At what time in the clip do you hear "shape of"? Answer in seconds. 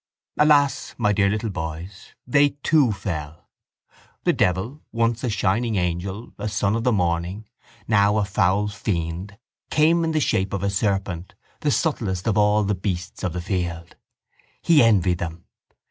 10.19-10.63